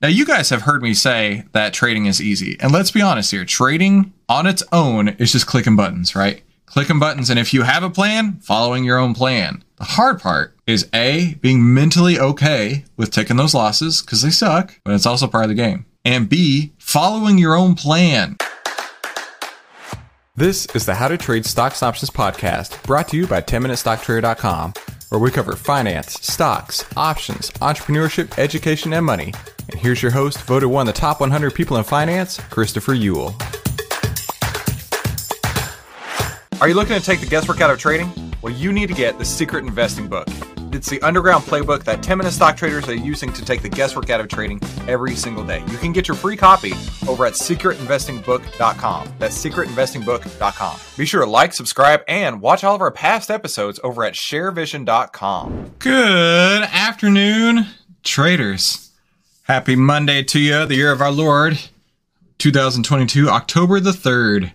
[0.00, 2.56] Now, you guys have heard me say that trading is easy.
[2.60, 6.42] And let's be honest here trading on its own is just clicking buttons, right?
[6.66, 7.30] Clicking buttons.
[7.30, 9.64] And if you have a plan, following your own plan.
[9.76, 14.78] The hard part is A, being mentally okay with taking those losses because they suck,
[14.84, 15.84] but it's also part of the game.
[16.04, 18.36] And B, following your own plan.
[20.36, 24.74] This is the How to Trade Stocks Options podcast brought to you by 10MinuteStockTrader.com,
[25.10, 29.32] where we cover finance, stocks, options, entrepreneurship, education, and money
[29.70, 33.34] and here's your host, voted one of the top 100 people in finance, Christopher Uhl.
[36.60, 38.10] Are you looking to take the guesswork out of trading?
[38.42, 40.26] Well, you need to get the Secret Investing Book.
[40.70, 44.10] It's the underground playbook that 10 minute stock traders are using to take the guesswork
[44.10, 45.60] out of trading every single day.
[45.68, 46.72] You can get your free copy
[47.06, 49.14] over at secretinvestingbook.com.
[49.18, 50.80] That's secretinvestingbook.com.
[50.96, 55.74] Be sure to like, subscribe, and watch all of our past episodes over at sharevision.com.
[55.78, 57.66] Good afternoon,
[58.04, 58.90] traders.
[59.44, 61.58] Happy Monday to you, the year of our Lord,
[62.36, 64.52] 2022, October the 3rd.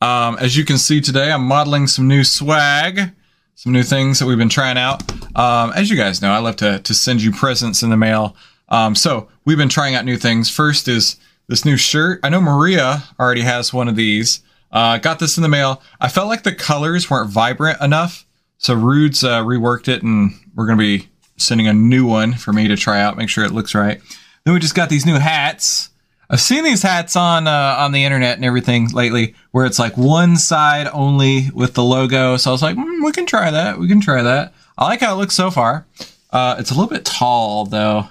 [0.00, 3.12] Um, as you can see today, I'm modeling some new swag,
[3.56, 5.02] some new things that we've been trying out.
[5.34, 8.36] Um, as you guys know, I love to, to send you presents in the mail.
[8.68, 10.50] Um, so we've been trying out new things.
[10.50, 11.16] First is
[11.48, 12.20] this new shirt.
[12.22, 14.40] I know Maria already has one of these.
[14.70, 15.80] Uh, got this in the mail.
[15.98, 18.26] I felt like the colors weren't vibrant enough.
[18.58, 22.52] So Rude's uh, reworked it and we're going to be sending a new one for
[22.52, 24.02] me to try out, make sure it looks right.
[24.44, 25.88] Then we just got these new hats.
[26.28, 29.96] I've seen these hats on uh, on the internet and everything lately, where it's like
[29.96, 32.36] one side only with the logo.
[32.36, 33.78] So I was like, mm, we can try that.
[33.78, 34.52] We can try that.
[34.76, 35.86] I like how it looks so far.
[36.30, 38.08] Uh, it's a little bit tall though.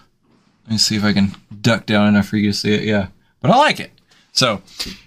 [0.66, 2.84] Let me see if I can duck down enough for you to see it.
[2.84, 3.08] Yeah,
[3.42, 3.92] but I like it.
[4.32, 4.62] So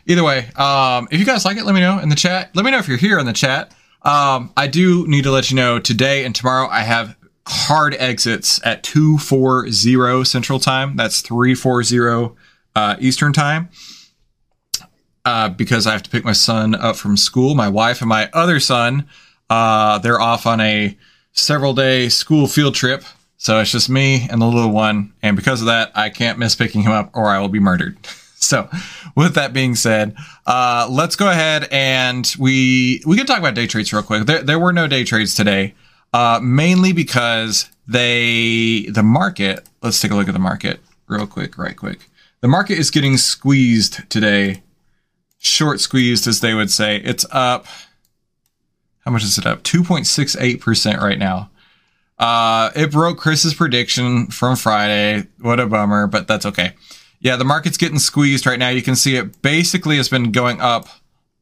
[0.06, 2.54] either way, um, if you guys like it, let me know in the chat.
[2.54, 3.74] Let me know if you're here in the chat.
[4.02, 7.16] Um, I do need to let you know today and tomorrow I have
[7.46, 10.96] hard exits at 240 Central Time.
[10.96, 12.34] That's 340
[12.78, 13.68] uh, Eastern Time.
[15.24, 17.54] Uh, because I have to pick my son up from school.
[17.54, 19.06] My wife and my other son,
[19.50, 20.96] uh, they're off on a
[21.32, 23.04] several day school field trip.
[23.36, 25.12] So it's just me and the little one.
[25.22, 27.98] And because of that, I can't miss picking him up or I will be murdered.
[28.36, 28.70] so
[29.16, 30.14] with that being said,
[30.46, 34.24] uh, let's go ahead and we, we can talk about day trades real quick.
[34.24, 35.74] There, there were no day trades today
[36.14, 39.68] uh, mainly because they the market.
[39.82, 42.08] Let's take a look at the market real quick, right quick.
[42.40, 44.62] The market is getting squeezed today,
[45.38, 46.96] short squeezed as they would say.
[46.96, 47.66] It's up.
[49.04, 49.62] How much is it up?
[49.62, 51.50] Two point six eight percent right now.
[52.18, 55.26] Uh, it broke Chris's prediction from Friday.
[55.40, 56.74] What a bummer, but that's okay.
[57.20, 58.68] Yeah, the market's getting squeezed right now.
[58.68, 60.88] You can see it basically has been going up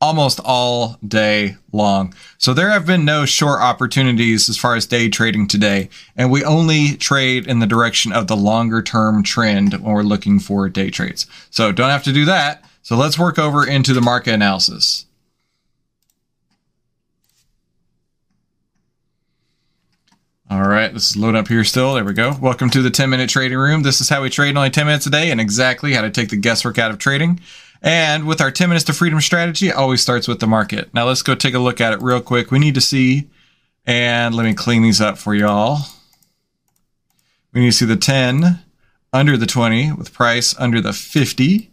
[0.01, 2.15] almost all day long.
[2.39, 5.89] So there have been no short opportunities as far as day trading today.
[6.17, 10.39] And we only trade in the direction of the longer term trend when we're looking
[10.39, 11.27] for day trades.
[11.51, 12.65] So don't have to do that.
[12.83, 15.07] So let's work over into the market analysis.
[20.49, 21.95] All right, this is loading up here still.
[21.95, 22.33] There we go.
[22.41, 23.83] Welcome to the 10 minute trading room.
[23.83, 26.29] This is how we trade only 10 minutes a day and exactly how to take
[26.29, 27.41] the guesswork out of trading.
[27.83, 30.93] And with our 10 minutes to freedom strategy, always starts with the market.
[30.95, 32.51] Now let's go take a look at it real quick.
[32.51, 33.29] We need to see,
[33.85, 35.81] and let me clean these up for y'all.
[37.53, 38.61] We need to see the 10
[39.13, 41.71] under the 20 with price under the 50,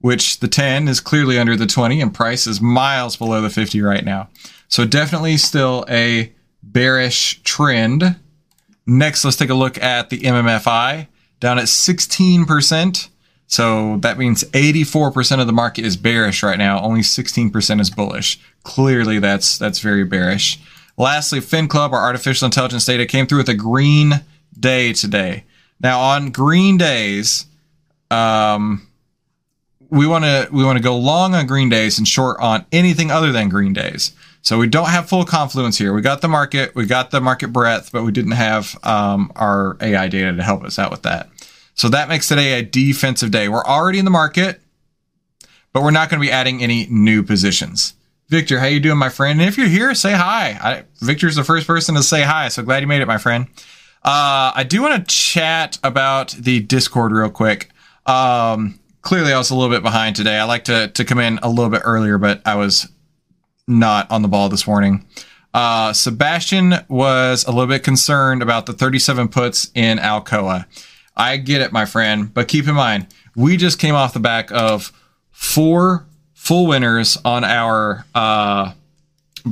[0.00, 3.80] which the 10 is clearly under the 20 and price is miles below the 50
[3.82, 4.28] right now.
[4.68, 6.32] So definitely still a
[6.62, 8.16] bearish trend.
[8.86, 11.06] Next, let's take a look at the MMFI
[11.38, 13.08] down at 16%.
[13.52, 16.80] So that means 84% of the market is bearish right now.
[16.80, 18.40] Only 16% is bullish.
[18.62, 20.58] Clearly, that's that's very bearish.
[20.96, 24.22] Lastly, FinClub, our artificial intelligence data, came through with a green
[24.58, 25.44] day today.
[25.80, 27.44] Now, on green days,
[28.10, 28.88] um,
[29.90, 33.10] we want to we want to go long on green days and short on anything
[33.10, 34.12] other than green days.
[34.40, 35.92] So we don't have full confluence here.
[35.92, 39.76] We got the market, we got the market breadth, but we didn't have um, our
[39.82, 41.28] AI data to help us out with that.
[41.74, 43.48] So that makes today a defensive day.
[43.48, 44.60] We're already in the market,
[45.72, 47.94] but we're not going to be adding any new positions.
[48.28, 49.40] Victor, how you doing, my friend?
[49.40, 50.58] And if you're here, say hi.
[50.60, 53.46] I, Victor's the first person to say hi, so glad you made it, my friend.
[54.04, 57.70] Uh, I do want to chat about the Discord real quick.
[58.06, 60.38] Um, clearly, I was a little bit behind today.
[60.38, 62.88] I like to to come in a little bit earlier, but I was
[63.68, 65.06] not on the ball this morning.
[65.54, 70.64] Uh, Sebastian was a little bit concerned about the 37 puts in Alcoa.
[71.16, 73.06] I get it, my friend, but keep in mind,
[73.36, 74.92] we just came off the back of
[75.30, 78.72] four full winners on our uh,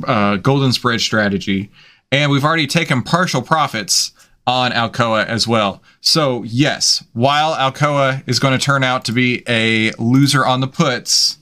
[0.06, 1.70] uh, golden spread strategy,
[2.10, 4.12] and we've already taken partial profits
[4.46, 5.82] on Alcoa as well.
[6.00, 10.66] So, yes, while Alcoa is going to turn out to be a loser on the
[10.66, 11.38] puts,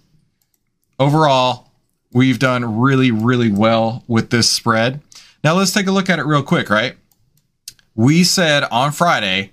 [0.98, 1.70] overall,
[2.12, 5.00] we've done really, really well with this spread.
[5.44, 6.96] Now, let's take a look at it real quick, right?
[7.94, 9.52] We said on Friday,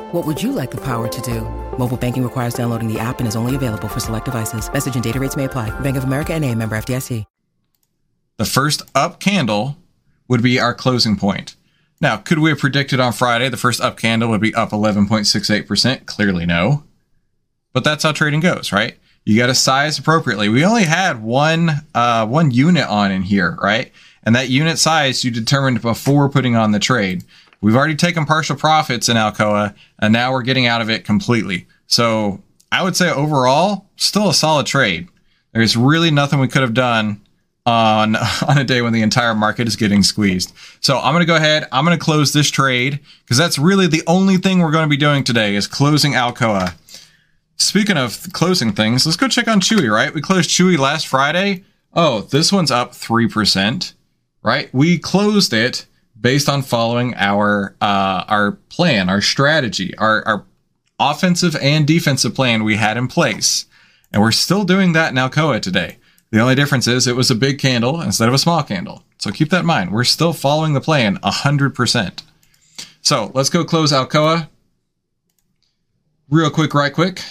[0.11, 1.41] What would you like the power to do?
[1.77, 4.71] Mobile banking requires downloading the app and is only available for select devices.
[4.71, 5.69] Message and data rates may apply.
[5.79, 7.25] Bank of America and a member FDIC.
[8.37, 9.77] The first up candle
[10.27, 11.55] would be our closing point.
[12.01, 16.07] Now, could we have predicted on Friday the first up candle would be up 11.68%?
[16.07, 16.83] Clearly no.
[17.71, 18.97] But that's how trading goes, right?
[19.25, 20.49] You got to size appropriately.
[20.49, 23.91] We only had one uh, one unit on in here, right?
[24.23, 27.23] And that unit size you determined before putting on the trade.
[27.61, 31.67] We've already taken partial profits in Alcoa, and now we're getting out of it completely.
[31.85, 32.41] So
[32.71, 35.07] I would say overall, still a solid trade.
[35.53, 37.21] There's really nothing we could have done
[37.65, 38.15] on
[38.47, 40.53] on a day when the entire market is getting squeezed.
[40.79, 41.67] So I'm going to go ahead.
[41.71, 44.89] I'm going to close this trade because that's really the only thing we're going to
[44.89, 46.73] be doing today is closing Alcoa.
[47.57, 50.11] Speaking of closing things, let's go check on Chewy, right?
[50.13, 51.63] We closed Chewy last Friday.
[51.93, 53.93] Oh, this one's up 3%,
[54.41, 54.73] right?
[54.73, 55.85] We closed it
[56.21, 60.45] based on following our uh, our plan, our strategy, our, our
[60.99, 63.65] offensive and defensive plan we had in place.
[64.13, 65.97] And we're still doing that in Alcoa today.
[66.31, 69.03] The only difference is it was a big candle instead of a small candle.
[69.17, 69.91] So keep that in mind.
[69.91, 72.23] We're still following the plan 100%.
[73.01, 74.47] So let's go close Alcoa.
[76.29, 77.21] Real quick, right quick.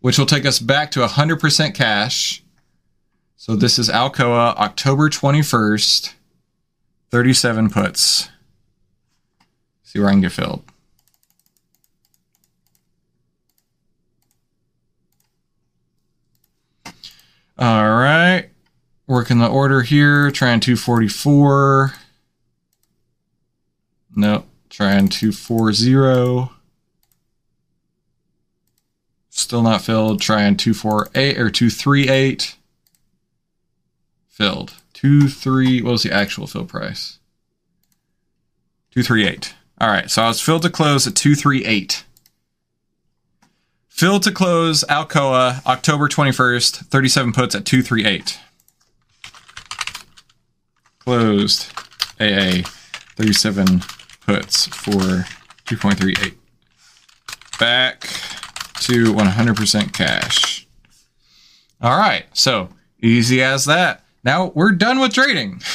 [0.00, 2.42] Which will take us back to 100% cash.
[3.36, 6.14] So this is Alcoa, October 21st,
[7.10, 8.28] 37 puts.
[9.82, 10.62] See where I can get filled.
[17.58, 18.48] All right.
[19.06, 20.30] Working the order here.
[20.30, 21.92] Trying 244.
[24.14, 24.46] Nope.
[24.70, 26.50] Trying 240.
[29.28, 30.20] Still not filled.
[30.20, 32.56] Trying 248 or 238.
[34.28, 34.79] Filled.
[35.00, 35.82] 23.
[35.82, 37.18] What was the actual fill price?
[38.92, 39.54] 238.
[39.80, 40.10] All right.
[40.10, 42.04] So I was filled to close at 238.
[43.88, 48.40] Fill to close Alcoa October 21st, 37 puts at 238.
[50.98, 51.70] Closed
[52.20, 52.62] AA
[53.16, 53.80] 37
[54.26, 55.26] puts for
[55.66, 56.34] 2.38.
[57.58, 58.00] Back
[58.80, 60.66] to 100% cash.
[61.82, 62.70] All right, so
[63.02, 64.02] easy as that.
[64.24, 65.60] Now we're done with trading.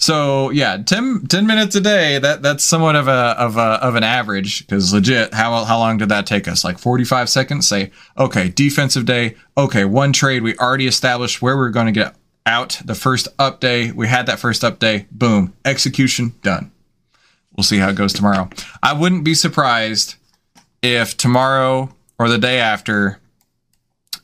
[0.00, 2.18] So yeah, 10, 10, minutes a day.
[2.18, 5.98] That that's somewhat of a of a of an average because legit, how how long
[5.98, 6.64] did that take us?
[6.64, 7.68] Like forty five seconds.
[7.68, 9.36] Say okay, defensive day.
[9.58, 10.42] Okay, one trade.
[10.42, 12.16] We already established where we are going to get
[12.46, 12.80] out.
[12.82, 13.92] The first up day.
[13.92, 15.06] We had that first up day.
[15.12, 16.72] Boom, execution done.
[17.54, 18.48] We'll see how it goes tomorrow.
[18.82, 20.14] I wouldn't be surprised
[20.80, 23.20] if tomorrow or the day after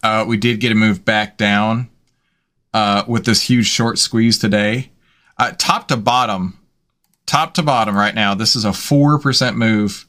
[0.03, 1.91] uh, we did get a move back down
[2.75, 4.91] uh, with this huge short squeeze today
[5.39, 6.59] uh, top to bottom,
[7.27, 10.07] top to bottom right now, this is a 4% move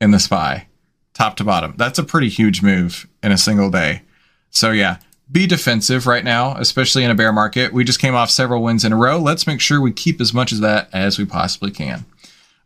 [0.00, 0.66] in the SPY.
[1.14, 1.74] Top to bottom.
[1.78, 4.02] That's a pretty huge move in a single day.
[4.50, 4.98] So, yeah,
[5.32, 7.72] be defensive right now, especially in a bear market.
[7.72, 9.18] We just came off several wins in a row.
[9.18, 12.04] Let's make sure we keep as much of that as we possibly can.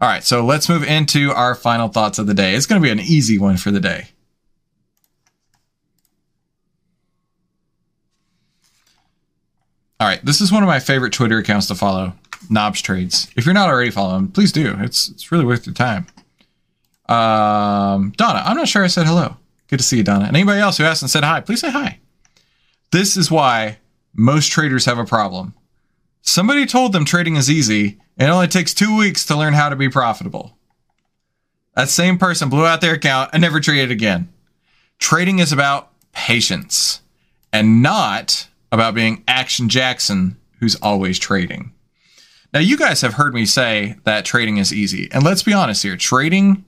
[0.00, 2.54] All right, so let's move into our final thoughts of the day.
[2.54, 4.08] It's going to be an easy one for the day.
[10.00, 12.14] All right, this is one of my favorite Twitter accounts to follow,
[12.48, 13.30] Knobs Trades.
[13.36, 14.74] If you're not already following, please do.
[14.78, 16.06] It's it's really worth your time.
[17.06, 19.36] Um, Donna, I'm not sure I said hello.
[19.68, 20.24] Good to see you, Donna.
[20.24, 21.98] And anybody else who hasn't said hi, please say hi.
[22.92, 23.76] This is why
[24.14, 25.52] most traders have a problem.
[26.22, 29.68] Somebody told them trading is easy, and it only takes two weeks to learn how
[29.68, 30.56] to be profitable.
[31.76, 34.32] That same person blew out their account and never traded again.
[34.98, 37.02] Trading is about patience
[37.52, 41.72] and not about being Action Jackson, who's always trading.
[42.52, 45.08] Now, you guys have heard me say that trading is easy.
[45.12, 46.64] And let's be honest here trading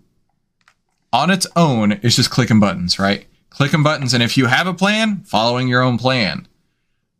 [1.13, 3.27] on its own is just clicking buttons, right?
[3.51, 4.15] Clicking buttons.
[4.15, 6.47] And if you have a plan, following your own plan.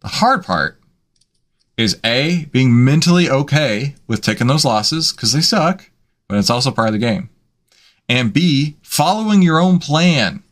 [0.01, 0.81] The hard part
[1.77, 5.91] is A, being mentally okay with taking those losses because they suck,
[6.29, 7.31] but it's also part of the game.
[8.09, 10.43] And B, following your own plan.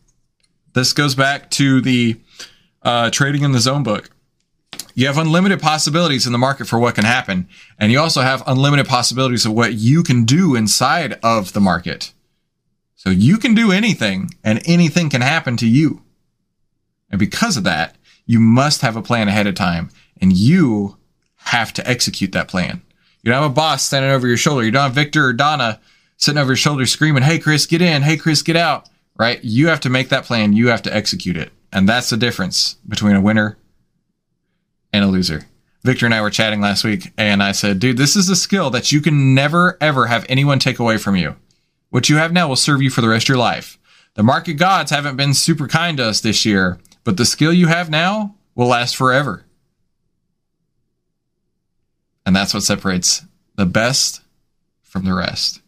[0.73, 2.19] This goes back to the
[2.81, 4.09] uh, trading in the zone book.
[4.93, 7.47] You have unlimited possibilities in the market for what can happen.
[7.79, 12.13] And you also have unlimited possibilities of what you can do inside of the market.
[12.95, 16.03] So you can do anything and anything can happen to you.
[17.09, 17.95] And because of that,
[18.25, 19.89] you must have a plan ahead of time
[20.21, 20.97] and you
[21.35, 22.81] have to execute that plan.
[23.23, 24.63] You don't have a boss standing over your shoulder.
[24.63, 25.79] You don't have Victor or Donna
[26.17, 28.03] sitting over your shoulder screaming, Hey, Chris, get in.
[28.03, 28.87] Hey, Chris, get out.
[29.17, 29.43] Right?
[29.43, 30.53] You have to make that plan.
[30.53, 31.51] You have to execute it.
[31.71, 33.57] And that's the difference between a winner
[34.93, 35.47] and a loser.
[35.83, 38.69] Victor and I were chatting last week, and I said, dude, this is a skill
[38.69, 41.35] that you can never, ever have anyone take away from you.
[41.89, 43.79] What you have now will serve you for the rest of your life.
[44.13, 47.67] The market gods haven't been super kind to us this year, but the skill you
[47.67, 49.45] have now will last forever.
[52.25, 54.21] And that's what separates the best
[54.83, 55.61] from the rest.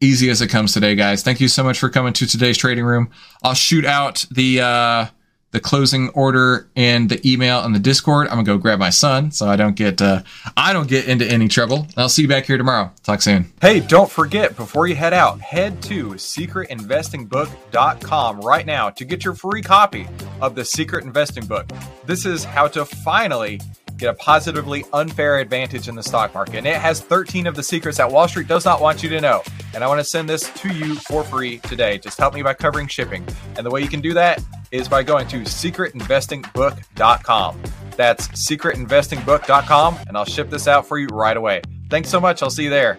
[0.00, 1.22] Easy as it comes today, guys.
[1.22, 3.10] Thank you so much for coming to today's trading room.
[3.42, 5.06] I'll shoot out the uh,
[5.50, 8.28] the closing order and the email and the Discord.
[8.28, 10.22] I'm gonna go grab my son so I don't get uh,
[10.56, 11.86] I don't get into any trouble.
[11.96, 12.92] I'll see you back here tomorrow.
[13.02, 13.52] Talk soon.
[13.60, 19.34] Hey, don't forget before you head out, head to secretinvestingbook.com right now to get your
[19.34, 20.06] free copy
[20.40, 21.66] of the Secret Investing Book.
[22.06, 23.60] This is how to finally
[23.98, 26.56] get a positively unfair advantage in the stock market.
[26.56, 29.20] And it has 13 of the secrets that Wall Street does not want you to
[29.20, 29.42] know.
[29.74, 31.98] And I want to send this to you for free today.
[31.98, 33.26] Just help me by covering shipping.
[33.56, 37.62] And the way you can do that is by going to secretinvestingbook.com.
[37.96, 41.62] That's secretinvestingbook.com, and I'll ship this out for you right away.
[41.90, 42.42] Thanks so much.
[42.42, 42.98] I'll see you there.